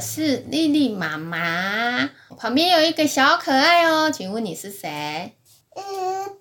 [0.00, 5.32] 是丽丽妈妈，旁边有一个小可爱哦，请问你是谁？
[5.74, 5.82] 嗯，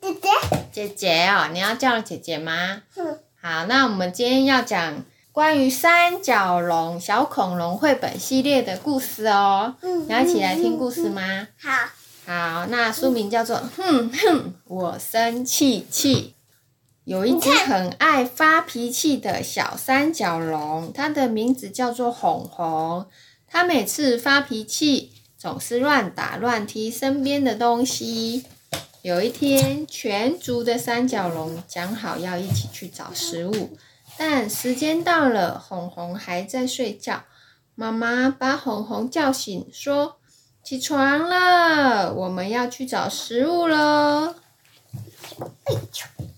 [0.02, 0.30] 姐姐。
[0.72, 2.82] 姐姐哦，你要叫姐姐吗？
[2.96, 3.20] 嗯。
[3.42, 9.76] 好，那我们今天要讲关于三角龙小恐龙绘本系列的故事哦。
[9.82, 10.06] 嗯。
[10.08, 11.48] 你要一起来听故事吗？
[11.60, 11.72] 好。
[12.26, 16.16] 好，那书名叫做《哼哼，我生气气》。
[17.04, 23.06] 有一只很爱发脾气的小三角龙，它的名字叫做红红。
[23.56, 28.44] 他每次发脾气，总是乱打乱踢身边的东西。
[29.02, 33.78] 有一天，全族的三角龙讲好要一起去找食物，
[34.18, 37.24] 但时间到了，红红还在睡觉。
[37.76, 40.18] 妈妈把红红叫醒，说
[40.62, 44.36] ：“起床了，我们要去找食物了。”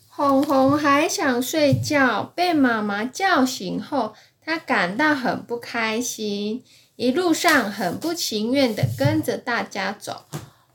[0.08, 6.64] 红红还想睡觉，被妈妈叫醒后，他感到很不开心，
[6.98, 10.26] 一路上很不情愿的跟着大家走。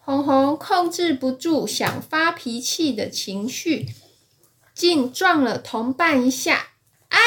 [0.05, 3.89] 红红控制不住想发脾气的情绪，
[4.73, 6.69] 竟撞了同伴一下，
[7.09, 7.19] 哎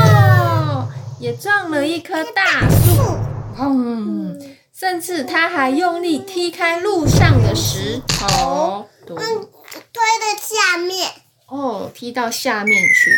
[0.00, 0.88] 呦，
[1.20, 3.18] 也撞了一棵大树，
[3.54, 4.42] 砰！
[4.72, 8.88] 甚至他还用力踢开路上的石头。
[9.06, 9.16] 嗯
[9.92, 11.10] 推到下面
[11.46, 13.14] 哦，踢到下面去。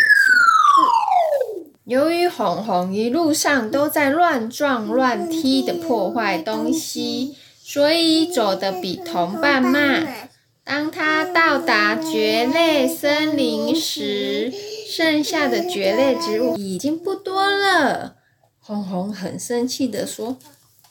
[1.86, 10.28] 由于红红一路上都在乱撞乱踢的破坏东西，所以走得比同伴慢。
[10.64, 14.52] 当他到达蕨类森林时，
[14.88, 18.16] 剩下的蕨类植物已经不多了。
[18.58, 20.36] 红红很生气的说：“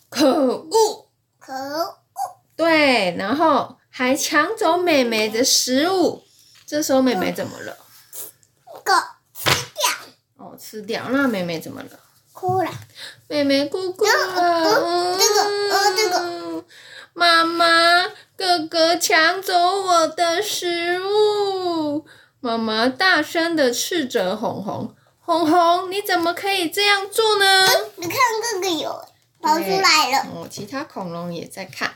[0.10, 1.08] 可恶！
[1.38, 1.98] 可恶！”
[2.58, 3.76] 对，然后。
[3.98, 6.24] 还抢走妹妹的食物，
[6.68, 7.78] 这时候妹妹怎么了？
[8.84, 8.92] 个
[10.58, 11.04] 吃掉。
[11.04, 11.22] 哦，吃掉。
[11.22, 11.90] 那妹妹怎么了？
[12.34, 12.70] 哭了。
[13.28, 15.18] 妹妹哭哭了。
[15.18, 16.66] 这个，呃，这个。
[17.14, 22.06] 妈妈，哥哥抢走我的食物！
[22.42, 24.94] 妈妈大声的斥责红红
[25.24, 28.18] ：“红红，你怎么可以这样做呢？”你看，
[28.54, 29.06] 哥哥有
[29.42, 30.28] 跑出来了。
[30.34, 31.96] 哦，其他恐龙也在看。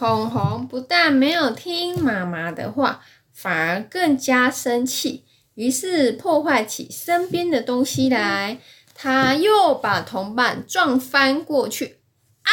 [0.00, 3.02] 红红不但没有听妈妈的话，
[3.34, 5.26] 反而更加生气，
[5.58, 8.58] 于是破坏起身边的东西来。
[8.94, 11.98] 他又把同伴撞翻过去，
[12.42, 12.52] 哎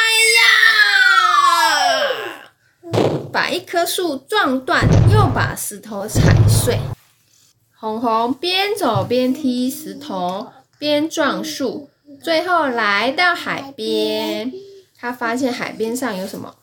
[2.92, 3.32] 呀！
[3.32, 6.78] 把一棵树撞断，又把石头踩碎。
[7.76, 11.90] 红红边走边踢石头，边撞树，
[12.22, 14.52] 最后来到海边。
[14.96, 16.54] 他发现海边上有什么？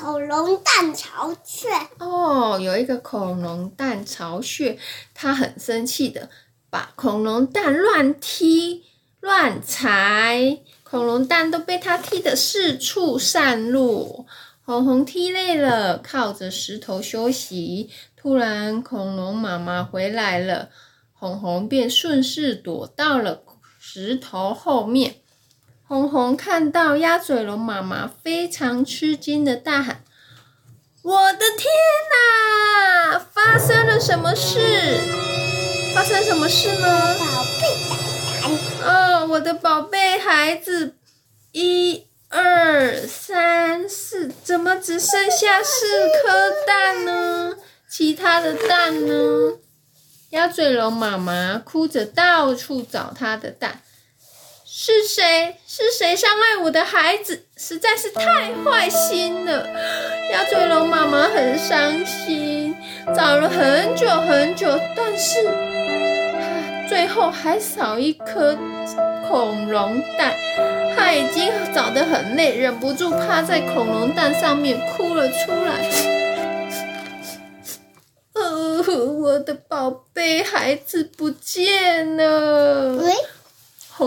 [0.00, 4.78] 恐龙蛋巢穴哦，有一个恐龙蛋巢穴，
[5.12, 6.30] 他很生气的
[6.70, 8.84] 把恐龙蛋乱踢
[9.18, 14.24] 乱踩，恐龙蛋都被他踢得四处散落。
[14.64, 17.90] 红红踢累了，靠着石头休息。
[18.16, 20.70] 突然，恐龙妈妈回来了，
[21.12, 23.42] 红红便顺势躲到了
[23.80, 25.16] 石头后面。
[25.88, 30.04] 红红看到鸭嘴龙妈妈，非常吃惊的大喊
[31.00, 31.64] ：“我的天
[32.12, 33.18] 哪！
[33.18, 34.60] 发生了什么事？
[35.94, 40.94] 发生什么事呢？”宝贝哦，我的宝贝孩子，
[41.52, 45.86] 一二三四，怎么只剩下四
[46.22, 47.56] 颗蛋呢？
[47.88, 49.56] 其他的蛋呢？
[50.32, 53.80] 鸭嘴龙妈妈哭着到处找它的蛋。
[54.70, 55.56] 是谁？
[55.66, 57.46] 是谁伤害我的孩子？
[57.56, 59.66] 实在是太坏心了！
[60.30, 62.76] 鸭嘴龙妈妈很伤心，
[63.16, 65.38] 找了很久很久，但是
[66.86, 68.54] 最后还少一颗
[69.26, 70.36] 恐龙蛋。
[70.94, 75.90] 她已经找得很累，忍不住趴在恐龙蛋上面哭了出来。
[78.34, 78.82] 呃，
[79.18, 83.02] 我的宝贝孩子不见了。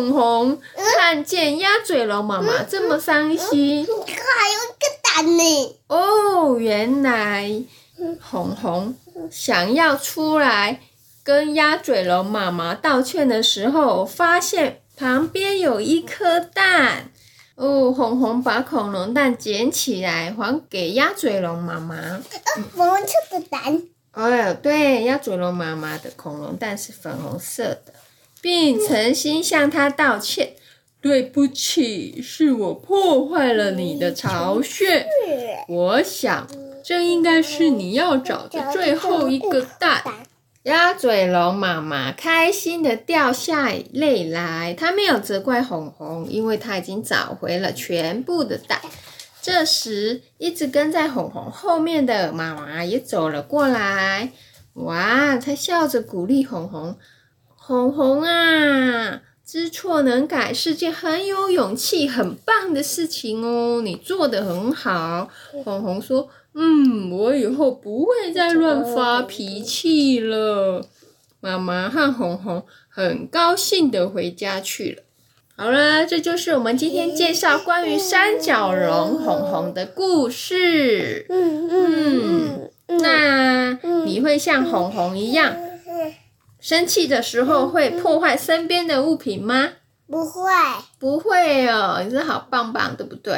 [0.10, 0.62] 红红
[0.98, 5.76] 看见鸭嘴龙妈妈这么伤心，还有一个蛋呢。
[5.88, 7.62] 哦，原来
[8.20, 8.96] 红红
[9.30, 10.82] 想要出来
[11.24, 17.12] 跟鸭嘴龙妈妈道歉的时候，发现旁边有一颗蛋。
[17.56, 21.96] 哦，红红把恐龙蛋捡起来还给鸭嘴龙妈妈。
[21.96, 23.84] 粉红色的蛋。
[24.14, 27.94] 哦，对，鸭嘴龙妈妈的恐龙蛋是粉红色的。
[28.42, 30.54] 并诚心向他道歉
[31.00, 35.06] ：“对不起，是我破坏了你的巢穴。
[35.68, 36.48] 我想，
[36.84, 40.04] 这应该是你要找的最后一个蛋。
[40.64, 48.80] 鸭嘴龙妈妈开心的掉下泪来，她没有责怪红红，因为她已经找回了全部的蛋。
[49.42, 54.32] 这时，一直跟在红红后面的妈妈也走了过来。
[54.74, 56.96] 哇，她笑着鼓励红红
[57.72, 65.30] ：“红红啊，知错能改是件很有勇气、很棒的事情哦，你做的很好。”
[65.64, 66.28] 红红说。
[66.54, 70.86] 嗯，我以后不会再乱发脾气了。
[71.40, 75.04] 妈妈和红红很高兴的回家去了。
[75.56, 81.26] 好了，这就是我们今天介绍关于三角龙红红的故事。
[81.30, 83.00] 嗯嗯嗯。
[83.00, 85.56] 那你会像红红一样，
[86.62, 89.70] 生气的时候会破坏身边的物品吗？
[90.08, 90.52] 不会，
[91.00, 93.34] 不会哦，你是好棒棒，对不对？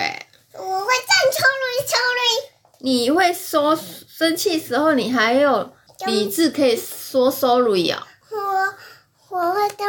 [0.54, 2.54] 我会站抽驴抽驴。
[2.80, 5.72] 你会说生气时候，你还有
[6.06, 8.06] 理智可以说 sorry 啊？
[8.30, 9.88] 我我会跟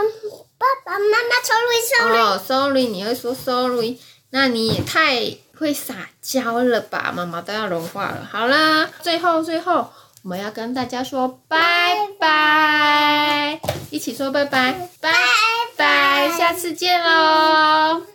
[0.56, 2.18] 爸爸妈妈 sorry sorry。
[2.18, 3.98] 哦，sorry，你会说 sorry，
[4.30, 7.12] 那你也太会撒娇了吧？
[7.14, 8.28] 妈妈都要融化了。
[8.30, 9.90] 好啦，最后最后
[10.24, 11.58] 我们要跟大家说拜
[12.18, 13.60] 拜，
[13.90, 15.12] 一起说拜拜，拜
[15.76, 18.13] 拜，下次见喽。